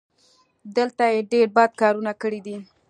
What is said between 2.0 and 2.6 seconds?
کړي دي.